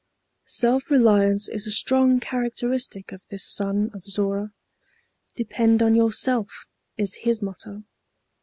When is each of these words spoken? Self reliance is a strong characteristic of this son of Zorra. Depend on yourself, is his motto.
Self 0.47 0.89
reliance 0.89 1.47
is 1.47 1.67
a 1.67 1.71
strong 1.71 2.19
characteristic 2.19 3.11
of 3.11 3.21
this 3.29 3.45
son 3.45 3.91
of 3.93 4.07
Zorra. 4.07 4.51
Depend 5.35 5.83
on 5.83 5.93
yourself, 5.93 6.65
is 6.97 7.17
his 7.21 7.43
motto. 7.43 7.83